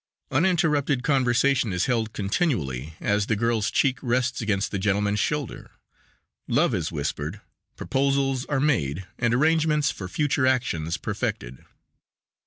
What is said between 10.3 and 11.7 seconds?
actions perfected.